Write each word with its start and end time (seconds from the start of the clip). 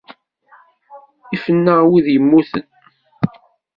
Ifen-aɣ 1.35 1.81
wid 1.89 2.05
yemmuten. 2.11 2.63